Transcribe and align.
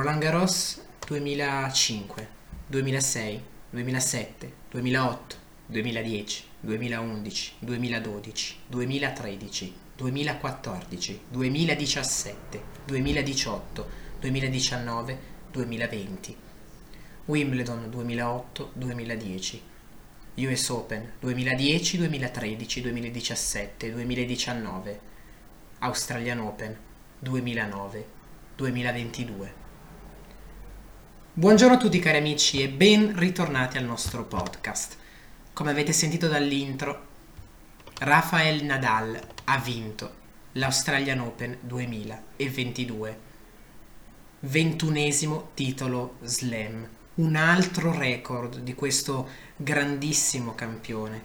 Roland 0.00 0.18
Garros 0.18 0.80
2005, 1.06 2.26
2006, 2.70 3.42
2007, 3.70 4.50
2008, 4.70 5.36
2010, 5.66 6.44
2011, 6.62 7.56
2012, 7.60 8.56
2013, 8.70 9.74
2014, 9.96 11.20
2017, 11.30 12.62
2018, 12.86 13.84
2019, 14.20 15.18
2020. 15.52 16.36
Wimbledon 17.26 17.90
2008, 17.90 18.70
2010. 18.72 19.62
US 20.36 20.70
Open 20.70 21.12
2010, 21.20 21.98
2013, 21.98 22.80
2017, 22.80 23.90
2019. 23.90 24.98
Australian 25.80 26.40
Open 26.40 26.74
2009, 27.20 28.06
2022. 28.56 29.59
Buongiorno 31.32 31.76
a 31.76 31.78
tutti 31.78 32.00
cari 32.00 32.18
amici 32.18 32.60
e 32.60 32.68
ben 32.68 33.16
ritornati 33.16 33.78
al 33.78 33.84
nostro 33.84 34.24
podcast. 34.24 34.96
Come 35.52 35.70
avete 35.70 35.92
sentito 35.92 36.26
dall'intro, 36.26 37.06
Rafael 38.00 38.64
Nadal 38.64 39.16
ha 39.44 39.58
vinto 39.58 40.12
l'Australian 40.54 41.20
Open 41.20 41.58
2022. 41.60 43.18
Ventunesimo 44.40 45.50
titolo 45.54 46.16
slam, 46.22 46.88
un 47.14 47.36
altro 47.36 47.96
record 47.96 48.58
di 48.58 48.74
questo 48.74 49.28
grandissimo 49.54 50.56
campione. 50.56 51.22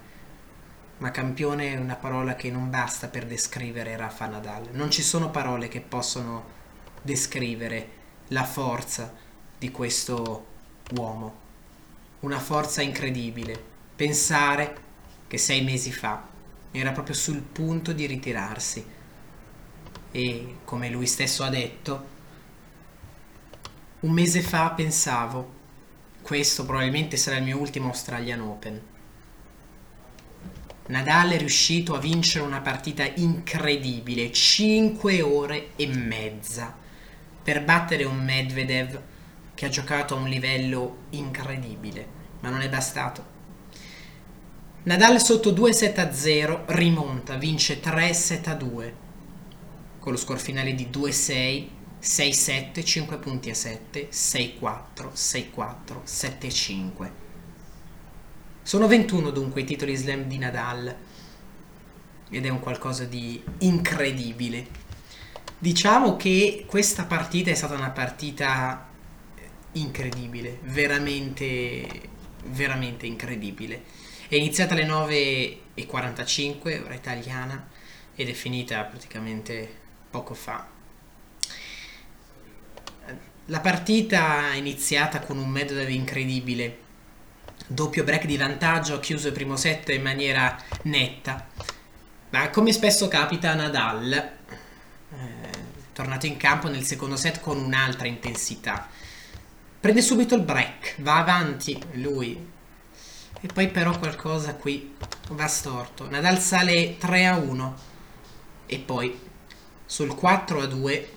Ma 1.00 1.10
campione 1.10 1.74
è 1.74 1.78
una 1.78 1.96
parola 1.96 2.36
che 2.36 2.52
non 2.52 2.70
basta 2.70 3.08
per 3.08 3.26
descrivere 3.26 3.98
Rafa 3.98 4.28
Nadal. 4.28 4.70
Non 4.72 4.92
ci 4.92 5.02
sono 5.02 5.32
parole 5.32 5.68
che 5.68 5.82
possono 5.82 6.46
descrivere 7.02 8.04
la 8.28 8.44
forza, 8.44 9.25
di 9.66 9.72
questo 9.72 10.46
uomo. 10.92 11.44
Una 12.20 12.40
forza 12.40 12.84
incredibile. 12.84 13.74
Pensare 13.96 14.78
che 15.28 15.40
sei 15.40 15.64
mesi 15.64 15.92
fa 15.92 16.28
era 16.72 16.92
proprio 16.92 17.16
sul 17.16 17.42
punto 17.42 17.92
di 17.92 18.06
ritirarsi 18.06 18.86
e, 20.12 20.56
come 20.64 20.90
lui 20.90 21.08
stesso 21.08 21.44
ha 21.44 21.50
detto, 21.50 22.14
un 24.02 24.12
mese 24.12 24.42
fa 24.42 24.70
pensavo, 24.72 25.54
questo 26.22 26.64
probabilmente 26.66 27.18
sarà 27.18 27.38
il 27.38 27.44
mio 27.44 27.58
ultimo 27.58 27.88
Australian 27.88 28.42
Open. 28.42 28.82
Nadal 30.88 31.32
è 31.32 31.38
riuscito 31.40 31.96
a 31.96 32.00
vincere 32.00 32.46
una 32.46 32.62
partita 32.62 33.04
incredibile, 33.16 34.32
5 34.32 35.22
ore 35.24 35.70
e 35.76 35.88
mezza, 35.88 36.76
per 37.42 37.64
battere 37.64 38.04
un 38.04 38.24
Medvedev 38.24 39.02
che 39.56 39.66
ha 39.66 39.70
giocato 39.70 40.16
a 40.16 40.20
un 40.20 40.30
livello 40.30 40.98
incredibile, 41.12 42.08
ma 42.42 42.50
non 42.50 42.62
è 42.62 42.70
bastato. 42.70 43.34
Nadal 44.84 45.20
sotto 45.20 45.52
2-7-0 45.52 46.66
rimonta, 46.68 47.36
vince 47.38 47.82
3-7-2 47.82 48.92
con 50.06 50.14
lo 50.14 50.20
score 50.20 50.38
finale 50.38 50.76
di 50.76 50.88
2-6, 50.94 51.68
6-7, 52.00 52.86
5 52.86 53.18
punti 53.18 53.50
a 53.50 53.56
7, 53.56 54.10
6-4, 54.12 55.12
6-4, 55.16 56.04
7-5. 56.06 57.12
Sono 58.62 58.86
21 58.86 59.32
dunque 59.32 59.62
i 59.62 59.64
titoli 59.64 59.96
slam 59.96 60.26
di 60.26 60.38
Nadal 60.38 60.96
ed 62.30 62.46
è 62.46 62.50
un 62.50 62.60
qualcosa 62.60 63.06
di 63.06 63.44
incredibile. 63.62 64.68
Diciamo 65.58 66.18
che 66.18 66.66
questa 66.68 67.06
partita 67.06 67.50
è 67.50 67.56
stata 67.56 67.74
una 67.74 67.90
partita 67.90 68.85
incredibile, 69.76 70.60
veramente, 70.64 72.10
veramente 72.46 73.06
incredibile. 73.06 73.84
È 74.28 74.36
iniziata 74.36 74.74
alle 74.74 74.86
9.45, 74.86 76.84
ora 76.84 76.94
italiana, 76.94 77.68
ed 78.16 78.30
è 78.30 78.34
finita 78.34 78.84
praticamente 78.84 79.84
poco 80.10 80.34
fa. 80.34 80.74
La 83.50 83.60
partita 83.60 84.54
è 84.54 84.56
iniziata 84.56 85.20
con 85.20 85.38
un 85.38 85.50
Medvedev 85.50 85.90
incredibile, 85.90 86.78
doppio 87.68 88.04
break 88.04 88.26
di 88.26 88.38
vantaggio, 88.38 88.96
ha 88.96 89.00
chiuso 89.00 89.28
il 89.28 89.34
primo 89.34 89.56
set 89.56 89.90
in 89.90 90.02
maniera 90.02 90.58
netta, 90.84 91.48
ma 92.32 92.50
come 92.50 92.72
spesso 92.72 93.08
capita 93.08 93.54
Nadal, 93.54 94.14
eh, 94.14 94.34
tornato 95.94 96.26
in 96.26 96.38
campo 96.38 96.70
nel 96.70 96.84
secondo 96.84 97.16
set 97.16 97.40
con 97.40 97.60
un'altra 97.60 98.08
intensità 98.08 98.90
Prende 99.86 100.02
subito 100.02 100.34
il 100.34 100.42
break, 100.42 100.96
va 101.02 101.18
avanti 101.18 101.80
lui. 101.92 102.36
E 103.40 103.48
poi 103.54 103.68
però 103.70 103.96
qualcosa 104.00 104.56
qui 104.56 104.96
va 105.30 105.46
storto. 105.46 106.10
Nadal 106.10 106.40
sale 106.40 106.98
3 106.98 107.28
a 107.28 107.36
1 107.36 107.76
e 108.66 108.80
poi 108.80 109.16
sul 109.86 110.16
4 110.16 110.62
a 110.62 110.66
2 110.66 111.10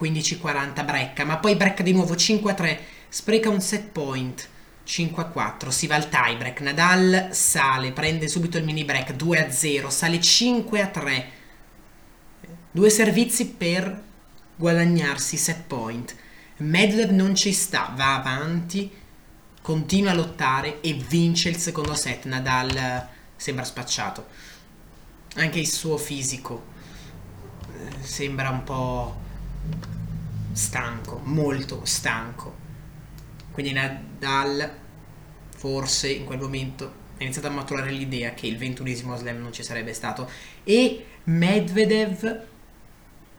15-40 0.00 0.84
brecca, 0.84 1.24
ma 1.24 1.38
poi 1.38 1.56
brecca 1.56 1.82
di 1.82 1.92
nuovo 1.92 2.14
5 2.14 2.52
a 2.52 2.54
3, 2.54 2.80
spreca 3.08 3.48
un 3.48 3.60
set 3.60 3.88
point 3.88 4.48
5 4.84 5.20
a 5.20 5.26
4, 5.26 5.68
si 5.72 5.88
va 5.88 5.96
al 5.96 6.08
tie 6.08 6.36
break, 6.36 6.60
Nadal 6.60 7.30
sale, 7.32 7.90
prende 7.90 8.28
subito 8.28 8.58
il 8.58 8.64
mini 8.64 8.84
break 8.84 9.14
2 9.14 9.44
a 9.44 9.50
0, 9.50 9.90
sale 9.90 10.20
5 10.20 10.80
a 10.80 10.86
3, 10.86 11.30
due 12.70 12.90
servizi 12.90 13.48
per 13.48 14.02
guadagnarsi 14.54 15.36
set 15.36 15.64
point. 15.66 16.14
Medvedev 16.58 17.10
non 17.10 17.34
ci 17.34 17.52
sta, 17.52 17.92
va 17.94 18.16
avanti, 18.16 18.90
continua 19.62 20.10
a 20.10 20.14
lottare 20.14 20.80
e 20.80 20.92
vince 20.94 21.48
il 21.48 21.56
secondo 21.56 21.94
set. 21.94 22.24
Nadal 22.24 22.76
eh, 22.76 23.06
sembra 23.36 23.64
spacciato. 23.64 24.26
Anche 25.34 25.58
il 25.60 25.68
suo 25.68 25.96
fisico 25.96 26.64
eh, 27.72 28.02
sembra 28.02 28.50
un 28.50 28.64
po' 28.64 29.16
stanco, 30.52 31.20
molto 31.24 31.84
stanco. 31.84 32.56
Quindi 33.52 33.72
Nadal 33.72 34.86
forse 35.56 36.08
in 36.10 36.24
quel 36.24 36.38
momento 36.38 37.06
ha 37.18 37.22
iniziato 37.22 37.48
a 37.48 37.50
maturare 37.50 37.90
l'idea 37.90 38.32
che 38.32 38.46
il 38.46 38.56
ventunesimo 38.56 39.16
slam 39.16 39.38
non 39.38 39.52
ci 39.52 39.64
sarebbe 39.64 39.92
stato 39.92 40.30
e 40.62 41.04
Medvedev 41.24 42.46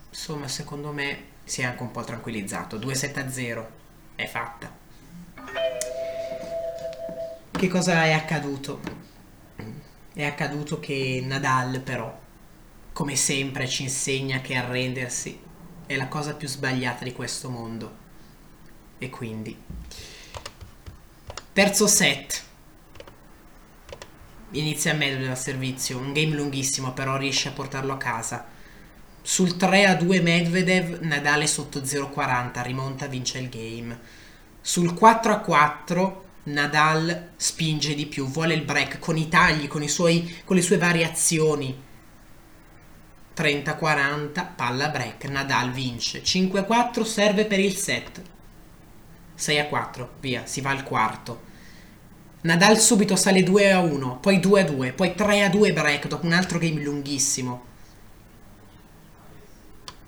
insomma 0.09 0.49
secondo 0.49 0.91
me 0.91 1.28
si 1.49 1.61
è 1.61 1.65
anche 1.65 1.81
un 1.81 1.89
po' 1.89 2.03
tranquillizzato. 2.03 2.77
2-7-0 2.77 3.65
è 4.15 4.27
fatta. 4.27 4.71
Che 7.49 7.67
cosa 7.67 8.03
è 8.03 8.11
accaduto? 8.11 8.79
È 10.13 10.23
accaduto 10.23 10.79
che 10.79 11.23
Nadal 11.25 11.79
però, 11.79 12.15
come 12.93 13.15
sempre, 13.15 13.67
ci 13.67 13.81
insegna 13.81 14.41
che 14.41 14.53
arrendersi 14.53 15.39
è 15.87 15.95
la 15.95 16.07
cosa 16.07 16.35
più 16.35 16.47
sbagliata 16.47 17.03
di 17.03 17.13
questo 17.13 17.49
mondo. 17.49 17.95
E 18.99 19.09
quindi... 19.09 19.57
Terzo 21.51 21.87
set. 21.87 22.43
Inizia 24.51 24.93
Medvedev 24.93 25.31
al 25.31 25.37
servizio, 25.37 25.97
un 25.97 26.13
game 26.13 26.35
lunghissimo, 26.35 26.93
però 26.93 27.17
riesce 27.17 27.47
a 27.47 27.53
portarlo 27.53 27.93
a 27.93 27.97
casa 27.97 28.57
sul 29.29 29.57
3 29.57 29.85
a 29.85 29.93
2 29.93 30.21
Medvedev, 30.21 31.01
Nadal 31.01 31.43
è 31.43 31.45
sotto 31.45 31.81
0,40, 31.81 32.63
rimonta, 32.63 33.05
vince 33.05 33.37
il 33.37 33.47
game. 33.47 33.99
Sul 34.59 34.95
4 34.95 35.31
a 35.31 35.37
4 35.37 36.25
Nadal 36.45 37.33
spinge 37.35 37.93
di 37.93 38.07
più, 38.07 38.25
vuole 38.25 38.55
il 38.55 38.63
break 38.63 38.97
con 38.97 39.17
i 39.17 39.29
tagli, 39.29 39.67
con, 39.67 39.83
i 39.83 39.87
suoi, 39.87 40.41
con 40.43 40.55
le 40.55 40.63
sue 40.63 40.79
variazioni. 40.79 41.79
30-40, 43.37 44.47
palla 44.55 44.89
break, 44.89 45.25
Nadal 45.25 45.73
vince. 45.73 46.23
5-4 46.23 47.03
serve 47.03 47.45
per 47.45 47.59
il 47.59 47.75
set. 47.75 48.23
6-4, 49.37 50.07
via, 50.21 50.47
si 50.47 50.59
va 50.59 50.71
al 50.71 50.81
quarto. 50.81 51.41
Nadal 52.41 52.79
subito 52.79 53.15
sale 53.15 53.41
2-1, 53.41 54.19
poi 54.19 54.39
2-2, 54.39 54.95
poi 54.95 55.13
3-2 55.15 55.71
break 55.71 56.07
dopo 56.07 56.25
un 56.25 56.33
altro 56.33 56.57
game 56.57 56.81
lunghissimo. 56.81 57.67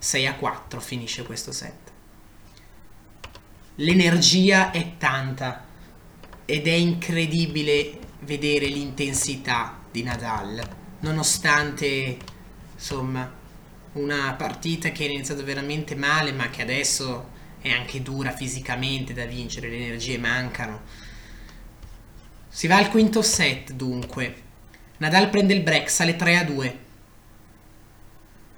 6 0.02 0.26
a 0.26 0.34
4 0.34 0.80
finisce 0.80 1.22
questo 1.22 1.52
set. 1.52 1.92
L'energia 3.76 4.72
è 4.72 4.96
tanta 4.98 5.64
ed 6.44 6.66
è 6.66 6.72
incredibile 6.72 8.00
vedere 8.22 8.66
l'intensità 8.66 9.78
di 9.92 10.02
Nadal, 10.02 10.60
nonostante 11.00 12.18
insomma 12.74 13.32
una 13.92 14.32
partita 14.32 14.90
che 14.90 15.06
è 15.06 15.08
iniziata 15.08 15.42
veramente 15.44 15.94
male, 15.94 16.32
ma 16.32 16.50
che 16.50 16.62
adesso 16.62 17.30
è 17.60 17.70
anche 17.70 18.02
dura 18.02 18.32
fisicamente 18.32 19.14
da 19.14 19.24
vincere, 19.24 19.68
le 19.68 19.76
energie 19.76 20.18
mancano. 20.18 20.80
Si 22.48 22.66
va 22.66 22.76
al 22.76 22.90
quinto 22.90 23.22
set 23.22 23.70
dunque. 23.72 24.42
Nadal 24.96 25.30
prende 25.30 25.54
il 25.54 25.62
break, 25.62 25.88
sale 25.88 26.16
3 26.16 26.38
a 26.38 26.44
2. 26.44 26.78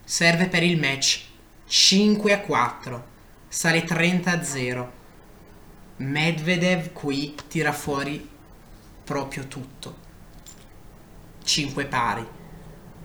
Serve 0.05 0.49
per 0.49 0.63
il 0.63 0.79
match 0.79 1.33
5 1.67 2.33
a 2.33 2.41
4. 2.41 3.07
sale 3.49 3.85
30-0. 3.85 4.89
Medvedev 5.97 6.93
qui 6.93 7.35
tira 7.49 7.73
fuori 7.73 8.29
proprio 9.03 9.47
tutto. 9.47 9.97
5 11.43 11.85
pari. 11.87 12.27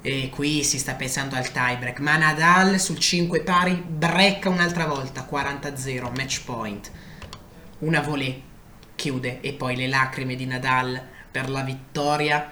E 0.01 0.29
qui 0.29 0.63
si 0.63 0.77
sta 0.77 0.95
pensando 0.95 1.35
al 1.35 1.51
tiebreak. 1.51 1.99
Ma 1.99 2.17
Nadal 2.17 2.79
sul 2.79 2.99
5 2.99 3.41
pari 3.41 3.73
brecca 3.75 4.49
un'altra 4.49 4.85
volta. 4.85 5.27
40-0, 5.29 6.15
match 6.15 6.43
point. 6.43 6.91
Una 7.79 8.01
volée 8.01 8.41
chiude 8.95 9.39
e 9.39 9.53
poi 9.53 9.77
le 9.77 9.87
lacrime 9.87 10.35
di 10.35 10.45
Nadal 10.45 11.01
per 11.31 11.49
la 11.49 11.61
vittoria 11.61 12.51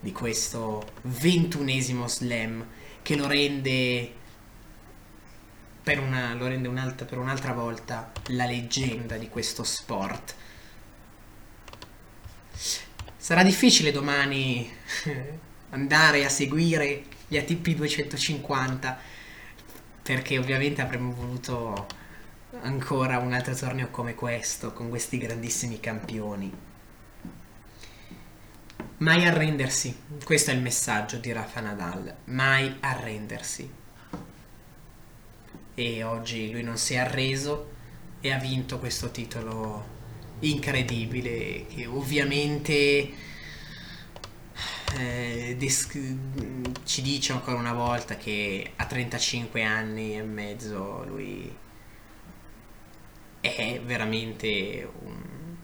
di 0.00 0.12
questo 0.12 0.86
ventunesimo 1.02 2.08
slam 2.08 2.66
che 3.02 3.16
lo 3.16 3.26
rende 3.26 4.22
per, 5.84 6.00
una, 6.00 6.32
lo 6.34 6.48
rende 6.48 6.66
un'altra, 6.66 7.04
per 7.04 7.18
un'altra 7.18 7.52
volta 7.52 8.10
la 8.28 8.46
leggenda 8.46 9.16
di 9.18 9.28
questo 9.28 9.62
sport. 9.62 10.34
Sarà 13.16 13.42
difficile 13.42 13.92
domani 13.92 14.70
andare 15.70 16.24
a 16.24 16.30
seguire 16.30 17.04
gli 17.28 17.36
ATP 17.36 17.74
250 17.74 18.98
perché 20.02 20.38
ovviamente 20.38 20.80
avremmo 20.80 21.12
voluto 21.12 21.86
ancora 22.62 23.18
un 23.18 23.32
altro 23.32 23.54
torneo 23.54 23.88
come 23.90 24.14
questo 24.14 24.72
con 24.72 24.88
questi 24.88 25.18
grandissimi 25.18 25.80
campioni. 25.80 26.52
Mai 28.98 29.26
arrendersi, 29.26 29.98
questo 30.24 30.50
è 30.50 30.54
il 30.54 30.62
messaggio 30.62 31.18
di 31.18 31.32
Rafa 31.32 31.60
Nadal, 31.60 32.14
mai 32.24 32.74
arrendersi. 32.80 33.82
E 35.74 36.02
oggi 36.02 36.50
lui 36.52 36.62
non 36.62 36.76
si 36.76 36.94
è 36.94 36.98
arreso 36.98 37.72
e 38.20 38.32
ha 38.32 38.38
vinto 38.38 38.78
questo 38.78 39.10
titolo 39.10 39.92
incredibile 40.40 41.66
che 41.66 41.86
ovviamente 41.86 43.12
eh, 44.96 45.54
dis- 45.58 45.88
ci 46.84 47.02
dice 47.02 47.32
ancora 47.32 47.58
una 47.58 47.72
volta 47.72 48.16
che 48.16 48.72
a 48.76 48.84
35 48.86 49.62
anni 49.62 50.16
e 50.16 50.22
mezzo 50.22 51.04
lui 51.06 51.52
è 53.40 53.80
veramente 53.84 54.88
un... 55.02 55.56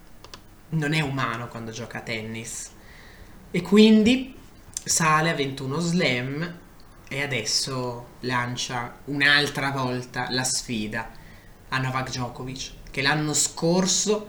non 0.71 0.93
è 0.93 1.01
umano 1.01 1.49
quando 1.49 1.71
gioca 1.71 1.99
a 1.99 2.03
tennis. 2.03 2.71
E 3.51 3.63
quindi 3.63 4.37
sale 4.85 5.31
a 5.31 5.35
21 5.35 5.79
slam 5.79 6.59
e 7.13 7.23
adesso 7.23 8.07
lancia 8.21 8.99
un'altra 9.07 9.71
volta 9.71 10.31
la 10.31 10.45
sfida 10.45 11.11
a 11.69 11.79
Novak 11.79 12.11
Djokovic 12.11 12.73
che 12.91 13.03
l'anno 13.03 13.35
scorso 13.35 14.29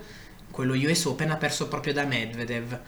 quello 0.50 0.74
US 0.74 1.04
Open 1.04 1.30
ha 1.30 1.36
perso 1.36 1.68
proprio 1.68 1.92
da 1.92 2.04
Medvedev 2.04 2.80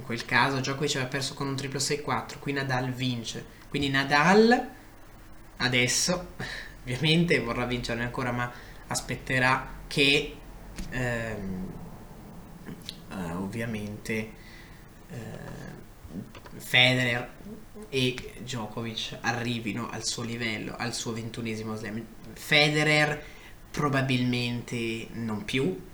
in 0.00 0.06
quel 0.06 0.24
caso 0.24 0.60
Djokovic 0.60 0.96
aveva 0.96 1.10
perso 1.10 1.34
con 1.34 1.46
un 1.46 1.56
triplo 1.56 1.78
6-4, 1.78 2.38
qui 2.38 2.52
Nadal 2.52 2.90
vince. 2.90 3.44
Quindi 3.68 3.90
Nadal 3.90 4.68
adesso 5.58 6.28
ovviamente 6.82 7.38
vorrà 7.40 7.66
vincere 7.66 8.02
ancora, 8.02 8.32
ma 8.32 8.50
aspetterà 8.86 9.78
che 9.86 10.36
ehm, 10.88 11.72
eh, 13.10 13.32
ovviamente 13.32 14.32
eh, 15.10 15.18
Federer 16.56 17.28
e 17.88 18.34
Djokovic 18.38 19.18
arrivino 19.20 19.88
al 19.90 20.04
suo 20.04 20.22
livello, 20.22 20.74
al 20.76 20.94
suo 20.94 21.12
ventunesimo 21.12 21.76
slam. 21.76 22.04
Federer 22.32 23.22
probabilmente 23.70 25.08
non 25.12 25.44
più, 25.44 25.88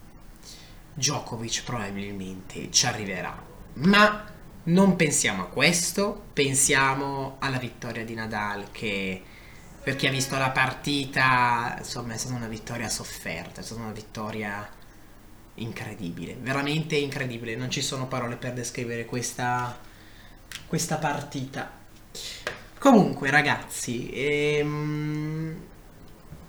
Djokovic 0.94 1.64
probabilmente 1.64 2.70
ci 2.70 2.86
arriverà 2.86 3.54
ma 3.76 4.24
non 4.64 4.96
pensiamo 4.96 5.42
a 5.42 5.46
questo, 5.46 6.28
pensiamo 6.32 7.36
alla 7.40 7.58
vittoria 7.58 8.04
di 8.04 8.14
Nadal 8.14 8.70
che 8.72 9.22
per 9.82 9.96
chi 9.96 10.06
ha 10.06 10.10
visto 10.10 10.36
la 10.36 10.50
partita, 10.50 11.76
insomma, 11.78 12.14
è 12.14 12.16
stata 12.16 12.34
una 12.34 12.48
vittoria 12.48 12.88
sofferta, 12.88 13.60
è 13.60 13.64
stata 13.64 13.82
una 13.82 13.92
vittoria 13.92 14.68
incredibile, 15.54 16.36
veramente 16.40 16.96
incredibile, 16.96 17.54
non 17.54 17.70
ci 17.70 17.82
sono 17.82 18.08
parole 18.08 18.36
per 18.36 18.52
descrivere 18.52 19.04
questa, 19.04 19.78
questa 20.66 20.96
partita. 20.96 21.70
Comunque, 22.78 23.30
ragazzi, 23.30 24.10
ehm, 24.10 25.56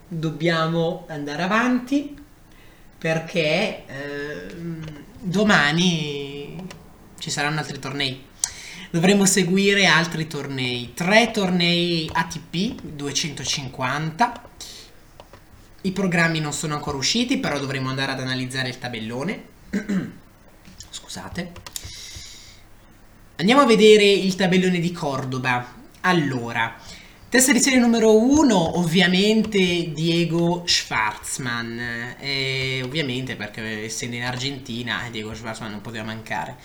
dobbiamo 0.07 1.05
andare 1.09 1.43
avanti 1.43 2.15
perché 2.97 3.85
ehm, 3.85 5.03
domani 5.19 6.65
ci 7.19 7.29
saranno 7.29 7.59
altri 7.59 7.79
tornei. 7.79 8.25
Dovremo 8.89 9.25
seguire 9.25 9.85
altri 9.85 10.27
tornei, 10.27 10.93
tre 10.93 11.31
tornei 11.31 12.09
ATP 12.11 12.81
250. 12.81 14.49
I 15.81 15.91
programmi 15.91 16.39
non 16.39 16.53
sono 16.53 16.75
ancora 16.75 16.97
usciti, 16.97 17.37
però 17.37 17.59
dovremo 17.59 17.89
andare 17.89 18.13
ad 18.13 18.19
analizzare 18.19 18.69
il 18.69 18.79
tabellone. 18.79 19.43
Scusate. 20.89 21.51
Andiamo 23.39 23.61
a 23.61 23.65
vedere 23.67 24.03
il 24.03 24.33
tabellone 24.33 24.79
di 24.79 24.91
Cordoba. 24.91 25.75
Allora, 26.01 26.75
testa 27.29 27.51
di 27.51 27.59
serie 27.59 27.77
numero 27.77 28.19
1, 28.19 28.79
ovviamente 28.79 29.91
Diego 29.93 30.63
Schwarzman. 30.65 32.15
Eh, 32.19 32.81
ovviamente 32.83 33.35
perché 33.35 33.83
essendo 33.83 34.15
in 34.15 34.23
Argentina, 34.23 35.07
Diego 35.11 35.35
Schwarzman 35.35 35.69
non 35.69 35.81
poteva 35.81 36.03
mancare. 36.03 36.55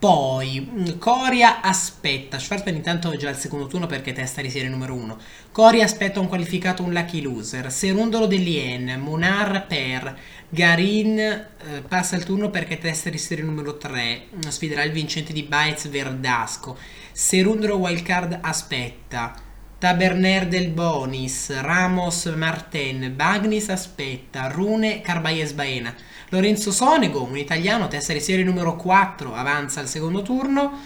Poi 0.00 0.66
mm, 0.66 0.98
Coria 0.98 1.60
aspetta, 1.60 2.38
Schwarzman 2.38 2.74
intanto 2.74 3.10
è 3.10 3.18
già 3.18 3.28
al 3.28 3.36
secondo 3.36 3.66
turno 3.66 3.86
perché 3.86 4.14
testa 4.14 4.40
di 4.40 4.48
serie 4.48 4.70
numero 4.70 4.94
1. 4.94 5.18
Coria 5.52 5.84
aspetta 5.84 6.20
un 6.20 6.26
qualificato, 6.26 6.82
un 6.82 6.94
lucky 6.94 7.20
loser. 7.20 7.70
Serundolo 7.70 8.24
dell'Ien, 8.24 8.98
Monar 8.98 9.66
per, 9.66 10.18
Garin 10.48 11.18
eh, 11.18 11.46
passa 11.86 12.16
il 12.16 12.24
turno 12.24 12.48
perché 12.48 12.78
testa 12.78 13.10
di 13.10 13.18
serie 13.18 13.44
numero 13.44 13.76
3. 13.76 14.22
Sfiderà 14.48 14.84
il 14.84 14.92
vincente 14.92 15.34
di 15.34 15.42
Baez 15.42 15.86
Verdasco. 15.90 16.78
Serundolo 17.12 17.76
wildcard 17.76 18.38
aspetta. 18.40 19.34
Taberner 19.78 20.48
del 20.48 20.68
Bonis, 20.68 21.60
Ramos 21.60 22.24
Marten, 22.36 23.14
Bagnis 23.14 23.68
aspetta, 23.68 24.48
Rune 24.48 25.02
Carbayes 25.02 25.52
Baena. 25.52 25.94
Lorenzo 26.32 26.70
Sonego, 26.70 27.24
un 27.24 27.36
italiano, 27.36 27.88
testa 27.88 28.12
di 28.12 28.20
serie 28.20 28.44
numero 28.44 28.76
4, 28.76 29.34
avanza 29.34 29.80
al 29.80 29.88
secondo 29.88 30.22
turno. 30.22 30.78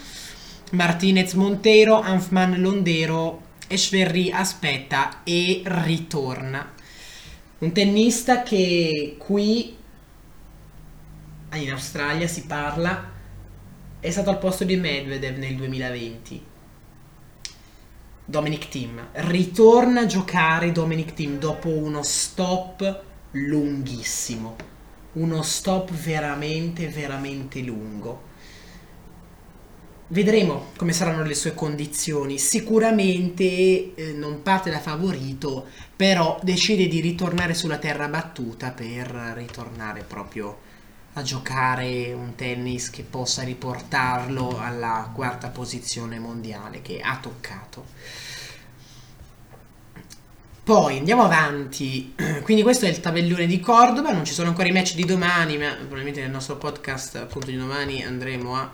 Martinez 0.71 1.33
Monteiro, 1.33 1.99
Anfman 1.99 2.59
Londero, 2.59 3.41
Echeverry 3.67 4.31
aspetta 4.31 5.21
e 5.23 5.61
ritorna. 5.63 6.73
Un 7.59 7.71
tennista 7.71 8.41
che 8.41 9.17
qui 9.19 9.77
in 11.53 11.71
Australia 11.71 12.27
si 12.27 12.45
parla 12.47 13.11
è 13.99 14.09
stato 14.09 14.31
al 14.31 14.39
posto 14.39 14.63
di 14.63 14.77
Medvedev 14.77 15.37
nel 15.37 15.55
2020. 15.55 16.43
Dominic 18.25 18.67
Thiem 18.69 19.09
ritorna 19.11 20.01
a 20.01 20.05
giocare 20.07 20.71
Dominic 20.71 21.13
Thiem 21.13 21.37
dopo 21.37 21.69
uno 21.69 22.01
stop 22.01 23.03
lunghissimo 23.29 24.73
uno 25.15 25.41
stop 25.41 25.91
veramente, 25.91 26.87
veramente 26.87 27.59
lungo. 27.61 28.33
Vedremo 30.07 30.67
come 30.77 30.93
saranno 30.93 31.23
le 31.23 31.33
sue 31.33 31.53
condizioni. 31.53 32.37
Sicuramente 32.37 33.43
eh, 33.43 34.13
non 34.13 34.43
parte 34.43 34.69
da 34.69 34.79
favorito, 34.79 35.67
però 35.95 36.39
decide 36.43 36.87
di 36.87 36.99
ritornare 36.99 37.53
sulla 37.53 37.77
terra 37.77 38.07
battuta 38.07 38.71
per 38.71 39.07
ritornare 39.35 40.03
proprio 40.03 40.57
a 41.13 41.21
giocare 41.21 42.13
un 42.13 42.35
tennis 42.35 42.89
che 42.89 43.03
possa 43.03 43.41
riportarlo 43.41 44.59
alla 44.59 45.09
quarta 45.13 45.47
posizione 45.49 46.19
mondiale 46.19 46.81
che 46.81 46.99
ha 46.99 47.17
toccato. 47.17 47.85
Poi 50.65 50.97
andiamo 50.97 51.23
avanti, 51.23 52.15
quindi 52.41 52.63
questo 52.63 52.87
è 52.87 52.89
il 52.89 52.99
tabellone 52.99 53.45
di 53.45 53.59
Cordoba, 53.59 54.11
non 54.11 54.25
ci 54.25 54.33
sono 54.33 54.49
ancora 54.49 54.67
i 54.67 54.71
match 54.71 54.95
di 54.95 55.05
domani, 55.05 55.59
ma 55.59 55.75
probabilmente 55.75 56.21
nel 56.21 56.31
nostro 56.31 56.55
podcast 56.57 57.17
appunto 57.17 57.51
di 57.51 57.55
domani 57.55 58.03
andremo 58.03 58.55
a 58.55 58.73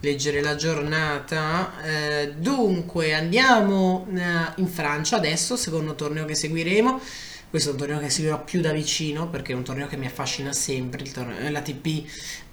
leggere 0.00 0.42
la 0.42 0.54
giornata. 0.56 1.82
Eh, 1.82 2.34
dunque 2.36 3.14
andiamo 3.14 4.06
eh, 4.14 4.20
in 4.56 4.66
Francia 4.68 5.16
adesso, 5.16 5.56
secondo 5.56 5.94
torneo 5.94 6.26
che 6.26 6.34
seguiremo. 6.34 7.00
Questo 7.48 7.70
è 7.70 7.72
un 7.72 7.78
torneo 7.78 7.98
che 8.00 8.10
seguirò 8.10 8.44
più 8.44 8.60
da 8.60 8.72
vicino 8.72 9.30
perché 9.30 9.54
è 9.54 9.56
un 9.56 9.62
torneo 9.62 9.86
che 9.86 9.96
mi 9.96 10.04
affascina 10.04 10.52
sempre, 10.52 11.00
il 11.00 11.10
torneo, 11.10 11.50
l'ATP 11.50 12.04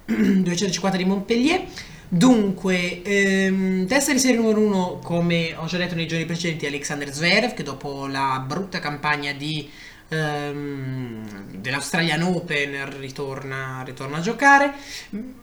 250 0.06 0.96
di 0.96 1.04
Montpellier. 1.04 1.62
Dunque, 2.10 3.02
ehm, 3.02 3.86
testa 3.86 4.12
di 4.12 4.18
serie 4.18 4.36
numero 4.38 4.60
uno, 4.60 4.98
come 5.02 5.54
ho 5.54 5.66
già 5.66 5.76
detto 5.76 5.94
nei 5.94 6.06
giorni 6.06 6.24
precedenti, 6.24 6.64
Alexander 6.64 7.12
Zverev, 7.12 7.52
che 7.52 7.62
dopo 7.62 8.06
la 8.06 8.42
brutta 8.46 8.78
campagna 8.78 9.32
di 9.32 9.68
ehm, 10.08 11.56
dell'Australian 11.58 12.22
Open 12.22 12.98
ritorna, 12.98 13.82
ritorna 13.84 14.16
a 14.16 14.20
giocare. 14.20 14.72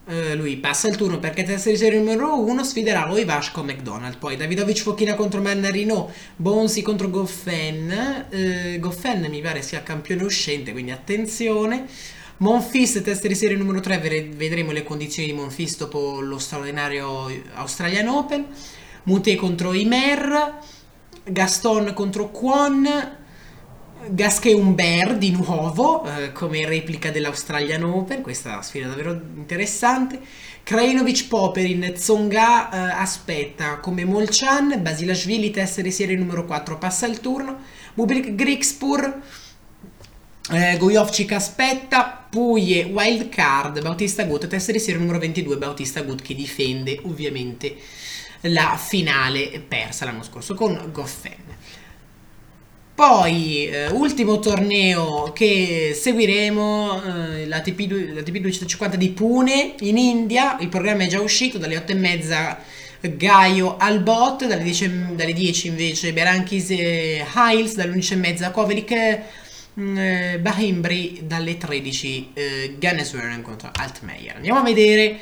Eh, 0.08 0.34
lui 0.34 0.58
passa 0.58 0.88
il 0.88 0.96
turno 0.96 1.20
perché 1.20 1.44
testa 1.44 1.70
di 1.70 1.78
serie 1.78 2.00
numero 2.00 2.40
1 2.44 2.64
sfiderà 2.64 3.12
o 3.12 3.18
Ivashko 3.20 3.64
McDonald. 3.64 4.18
Poi 4.18 4.36
Davidovic 4.36 4.82
Focchina 4.82 5.14
contro 5.14 5.42
Mannarino, 5.42 6.12
Bonsi 6.36 6.82
contro 6.82 7.12
Goffen. 7.12 8.26
Eh, 8.30 8.80
Goffen 8.80 9.28
mi 9.30 9.42
pare 9.42 9.62
sia 9.62 9.84
campione 9.84 10.24
uscente, 10.24 10.72
quindi 10.72 10.90
attenzione. 10.90 11.86
Monfils, 12.38 13.02
testa 13.02 13.30
di 13.30 13.36
serie 13.36 13.56
numero 13.56 13.80
3, 13.80 13.98
vedremo 14.36 14.74
le 14.74 14.84
condizioni 14.84 15.30
di 15.30 15.34
Monfils 15.34 15.78
dopo 15.78 16.20
lo 16.20 16.38
straordinario 16.38 17.32
Australian 17.54 18.10
Open. 18.10 18.46
Mute 19.04 19.36
contro 19.36 19.72
Imer, 19.72 20.60
Gaston 21.24 21.94
contro 21.94 22.32
Kwon, 22.32 22.90
Gasquet 24.10 24.54
Humbert 24.54 25.18
di 25.18 25.32
nuovo 25.32 26.04
eh, 26.04 26.34
come 26.34 26.66
replica 26.66 27.10
dell'Australian 27.10 27.84
Open, 27.84 28.22
questa 28.22 28.62
sfida 28.62 28.88
davvero 28.88 29.14
interessante. 29.14 30.20
Krajinovic 30.62 31.28
Poperin, 31.30 31.94
Tsonga 31.94 32.70
eh, 32.70 33.02
aspetta 33.02 33.80
come 33.80 34.04
Molchan, 34.04 34.82
Basilashvili 34.82 35.52
testa 35.52 35.82
di 35.82 35.92
serie 35.92 36.18
numero 36.18 36.44
4 36.44 36.78
passa 36.78 37.06
il 37.06 37.22
turno, 37.22 37.60
Bublik 37.94 38.36
Grixpur 38.36 39.22
eh, 40.52 40.78
Gojovcic 40.78 41.32
aspetta, 41.32 42.28
Puye, 42.30 42.84
wild 42.84 43.30
card, 43.30 43.82
Bautista 43.82 44.24
Gut, 44.26 44.48
testa 44.48 44.72
di 44.72 44.80
serie 44.80 45.00
numero 45.00 45.18
22, 45.20 45.58
Bautista 45.58 46.02
Gut 46.02 46.22
che 46.22 46.36
difende 46.36 47.00
ovviamente 47.04 47.76
la 48.42 48.78
finale 48.78 49.64
persa 49.68 50.06
l'anno 50.06 50.24
scorso 50.24 50.54
con 50.54 50.90
Goffen. 50.92 51.44
Poi, 52.94 53.68
eh, 53.68 53.90
ultimo 53.90 54.40
torneo 54.40 55.32
che 55.34 55.98
seguiremo, 56.00 57.02
eh, 57.04 57.48
la, 57.48 57.60
TP, 57.62 58.14
la 58.14 58.22
TP 58.22 58.38
250 58.38 58.96
di 58.98 59.10
Pune 59.10 59.76
in 59.80 59.98
India, 59.98 60.58
il 60.60 60.70
programma 60.70 61.04
è 61.04 61.08
già 61.08 61.20
uscito 61.20 61.58
dalle 61.58 61.78
8 61.78 61.92
e 61.92 61.96
mezza 61.96 62.60
Gaio 63.02 63.78
al 63.78 64.02
bot, 64.02 64.46
dalle 64.46 64.64
10, 64.64 65.16
dalle 65.16 65.34
10 65.34 65.68
invece 65.68 66.14
Berankis 66.14 66.70
e 66.70 67.26
Hiles, 67.36 67.76
dalle 67.76 67.92
11 67.92 68.14
e 68.14 68.16
mezza 68.16 68.52
Kovelik 68.52 68.94
eh, 69.76 70.40
Bahimbri 70.42 71.22
dalle 71.24 71.58
13 71.58 72.32
eh, 72.34 72.76
Gannesweren 72.78 73.42
contro 73.42 73.70
Altmaier. 73.74 74.36
Andiamo 74.36 74.60
a 74.60 74.64
vedere 74.64 75.20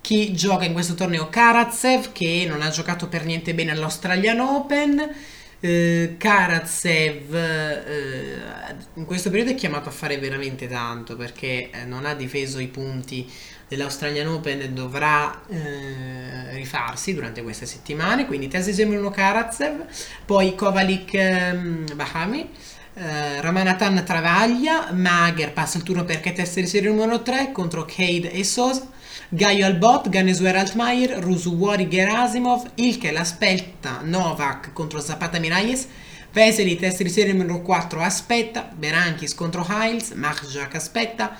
chi 0.00 0.34
gioca 0.34 0.64
in 0.64 0.72
questo 0.74 0.94
torneo. 0.94 1.28
Karatsev 1.28 2.12
che 2.12 2.44
non 2.46 2.60
ha 2.60 2.68
giocato 2.68 3.08
per 3.08 3.24
niente 3.24 3.54
bene 3.54 3.70
all'Australian 3.70 4.40
Open. 4.40 5.14
Eh, 5.60 6.16
Karatsev 6.18 7.34
eh, 7.34 8.74
in 8.94 9.06
questo 9.06 9.30
periodo 9.30 9.52
è 9.52 9.54
chiamato 9.54 9.88
a 9.88 9.92
fare 9.92 10.18
veramente 10.18 10.68
tanto 10.68 11.16
perché 11.16 11.70
eh, 11.70 11.84
non 11.86 12.04
ha 12.04 12.12
difeso 12.12 12.58
i 12.58 12.66
punti 12.66 13.26
dell'Australian 13.66 14.26
Open 14.26 14.60
e 14.60 14.68
dovrà 14.68 15.40
eh, 15.48 16.52
rifarsi 16.52 17.14
durante 17.14 17.42
queste 17.42 17.64
settimane. 17.64 18.26
Quindi 18.26 18.48
tesi 18.48 18.74
sembrano 18.74 19.08
Karatsev, 19.08 19.86
poi 20.26 20.54
Kovalik 20.54 21.14
ehm, 21.14 21.94
Bahami 21.94 22.50
Uh, 22.96 23.40
Ramanathan 23.40 24.04
travaglia, 24.04 24.92
Mager 24.92 25.52
passa 25.52 25.78
il 25.78 25.82
turno 25.82 26.04
perché 26.04 26.32
testa 26.32 26.60
di 26.60 26.68
serie 26.68 26.90
numero 26.90 27.22
3 27.22 27.50
contro 27.50 27.84
Cade 27.84 28.30
e 28.30 28.44
Sosa, 28.44 28.88
Gaio 29.30 29.66
Albot, 29.66 30.08
Ganesuer 30.08 30.54
Altmaier, 30.54 31.18
Rusuwori 31.18 31.88
Gerasimov, 31.88 32.70
Ilke 32.76 33.10
l'aspetta, 33.10 33.98
Novak 34.04 34.72
contro 34.72 35.00
Zapata 35.00 35.40
Miralles, 35.40 35.88
Veseli 36.30 36.76
testa 36.76 37.02
di 37.02 37.08
serie 37.08 37.32
numero 37.32 37.62
4 37.62 38.00
aspetta, 38.00 38.70
Berankis 38.72 39.34
contro 39.34 39.66
Hiles, 39.68 40.12
Marjak 40.12 40.76
aspetta, 40.76 41.36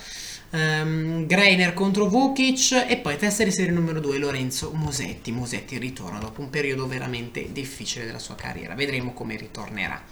um, 0.51 1.25
Greiner 1.25 1.73
contro 1.73 2.09
Vukic 2.09 2.85
e 2.89 2.97
poi 2.97 3.17
testa 3.17 3.45
di 3.45 3.53
serie 3.53 3.73
numero 3.73 4.01
2 4.01 4.19
Lorenzo 4.19 4.73
Musetti. 4.73 5.31
Musetti 5.31 5.79
ritorna 5.79 6.19
dopo 6.19 6.41
un 6.41 6.51
periodo 6.51 6.89
veramente 6.89 7.53
difficile 7.53 8.07
della 8.07 8.19
sua 8.19 8.35
carriera, 8.35 8.75
vedremo 8.75 9.13
come 9.13 9.37
ritornerà. 9.37 10.03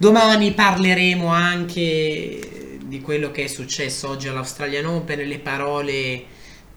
Domani 0.00 0.52
parleremo 0.52 1.26
anche 1.26 2.78
di 2.84 3.00
quello 3.00 3.32
che 3.32 3.42
è 3.42 3.46
successo 3.48 4.08
oggi 4.08 4.28
all'Australian 4.28 4.86
Open, 4.86 5.26
le 5.26 5.40
parole 5.40 6.24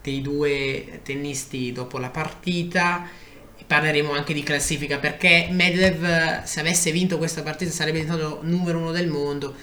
dei 0.02 0.20
due 0.20 0.98
tennisti 1.04 1.70
dopo 1.70 1.98
la 1.98 2.10
partita. 2.10 3.08
Parleremo 3.64 4.10
anche 4.10 4.34
di 4.34 4.42
classifica 4.42 4.98
perché 4.98 5.46
Medvedev, 5.52 6.42
se 6.42 6.58
avesse 6.58 6.90
vinto 6.90 7.16
questa 7.16 7.42
partita, 7.42 7.70
sarebbe 7.70 8.00
diventato 8.00 8.40
numero 8.42 8.78
uno 8.78 8.90
del 8.90 9.06
mondo. 9.06 9.54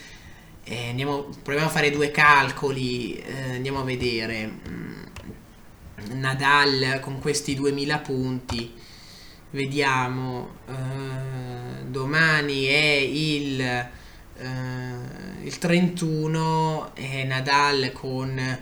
Eh, 0.63 0.88
andiamo, 0.92 1.28
proviamo 1.44 1.68
a 1.68 1.72
fare 1.72 1.92
due 1.92 2.12
calcoli, 2.12 3.18
eh, 3.18 3.56
andiamo 3.56 3.82
a 3.82 3.84
vedere. 3.84 4.50
Mm, 4.70 5.01
Nadal 6.13 7.00
con 7.01 7.20
questi 7.20 7.56
2000 7.56 7.98
punti 7.98 8.74
vediamo 9.51 10.58
eh, 10.68 11.86
domani 11.86 12.65
è 12.65 12.96
il, 12.96 13.62
eh, 13.62 13.88
il 15.44 15.58
31 15.58 16.96
e 16.96 17.24
Nadal 17.24 17.91
con 17.94 18.58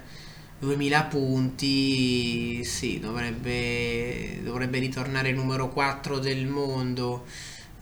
2000 0.59 1.03
punti 1.03 2.63
sì 2.63 2.99
dovrebbe, 2.99 4.39
dovrebbe 4.43 4.79
ritornare 4.79 5.31
numero 5.31 5.69
4 5.69 6.19
del 6.19 6.45
mondo. 6.47 7.25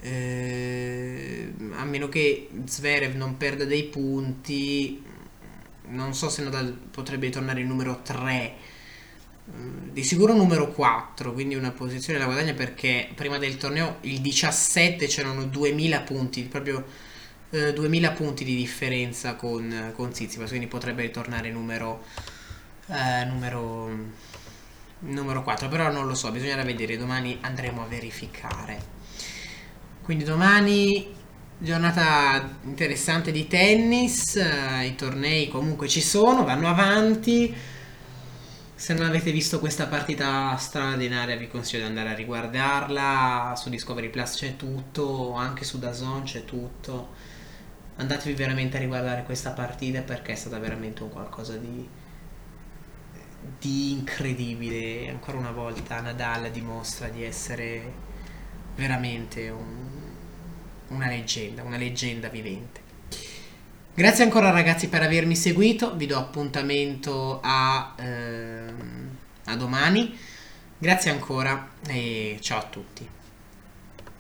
Eh, 0.02 1.52
a 1.72 1.84
meno 1.86 2.10
che 2.10 2.50
Zverev 2.66 3.16
non 3.16 3.38
perda 3.38 3.66
dei 3.66 3.86
punti 3.86 5.02
non 5.88 6.14
so 6.14 6.30
se 6.30 6.44
Nadal 6.44 6.72
potrebbe 6.92 7.26
ritornare 7.28 7.64
numero 7.64 8.02
3 8.04 8.54
di 9.48 10.04
sicuro 10.04 10.34
numero 10.34 10.72
4, 10.72 11.32
quindi 11.32 11.54
una 11.54 11.72
posizione 11.72 12.18
da 12.18 12.26
guadagna 12.26 12.54
perché 12.54 13.10
prima 13.14 13.38
del 13.38 13.58
torneo 13.58 13.98
il 14.02 14.20
17 14.20 15.06
c'erano 15.06 15.46
2000 15.46 16.02
punti, 16.02 16.42
proprio 16.44 16.84
eh, 17.52 17.72
2000 17.72 18.12
punti 18.12 18.44
di 18.44 18.56
differenza 18.56 19.36
con, 19.36 19.92
con 19.96 20.10
Tsitsipas, 20.10 20.50
quindi 20.50 20.66
potrebbe 20.66 21.04
ritornare 21.04 21.52
numero, 21.52 22.04
eh, 22.88 23.26
numero, 23.26 23.90
numero 25.00 25.44
4, 25.44 25.68
però 25.70 25.92
non 25.92 26.08
lo 26.08 26.16
so, 26.16 26.32
bisognerà 26.32 26.64
vedere, 26.64 26.98
domani 26.98 27.38
andremo 27.42 27.84
a 27.84 27.86
verificare. 27.86 28.94
Quindi 30.02 30.24
domani 30.24 31.14
giornata 31.60 32.58
interessante 32.64 33.32
di 33.32 33.46
tennis, 33.46 34.38
eh, 34.38 34.88
i 34.88 34.96
tornei 34.96 35.48
comunque 35.50 35.88
ci 35.88 36.02
sono, 36.02 36.44
vanno 36.44 36.68
avanti 36.68 37.74
se 38.78 38.94
non 38.94 39.06
avete 39.06 39.32
visto 39.32 39.60
questa 39.60 39.88
partita 39.88 40.56
straordinaria 40.58 41.38
vi 41.38 41.48
consiglio 41.48 41.84
di 41.84 41.88
andare 41.88 42.10
a 42.10 42.14
riguardarla, 42.14 43.54
su 43.56 43.70
Discovery 43.70 44.10
Plus 44.10 44.36
c'è 44.36 44.58
tutto, 44.58 45.34
anche 45.34 45.64
su 45.64 45.80
Dazon 45.80 46.24
c'è 46.24 46.44
tutto. 46.44 47.14
Andatevi 47.96 48.36
veramente 48.36 48.76
a 48.76 48.82
riguardare 48.82 49.24
questa 49.24 49.52
partita 49.52 50.02
perché 50.02 50.34
è 50.34 50.36
stata 50.36 50.60
veramente 50.60 51.04
un 51.04 51.10
qualcosa 51.10 51.56
di, 51.56 51.88
di 53.60 53.92
incredibile. 53.94 55.10
Ancora 55.10 55.38
una 55.38 55.52
volta 55.52 56.02
Nadal 56.02 56.52
dimostra 56.52 57.08
di 57.08 57.24
essere 57.24 57.94
veramente 58.76 59.50
un, 59.50 59.88
una 60.90 61.08
leggenda, 61.08 61.64
una 61.64 61.78
leggenda 61.78 62.28
vivente. 62.28 62.85
Grazie 63.98 64.26
ancora 64.26 64.50
ragazzi 64.50 64.90
per 64.90 65.04
avermi 65.04 65.38
seguito, 65.38 65.96
vi 65.96 66.06
do 66.06 66.18
appuntamento 66.18 67.40
a, 67.42 67.94
ehm, 67.96 69.10
a 69.46 69.56
domani. 69.56 70.14
Grazie 70.78 71.12
ancora 71.12 71.70
e 71.88 72.38
ciao 72.42 72.60
a 72.60 72.64
tutti. 72.64 73.08